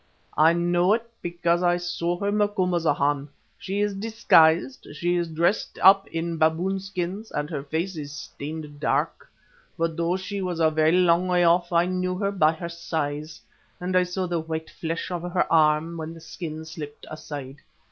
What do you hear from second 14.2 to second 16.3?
the white flesh of her arm when the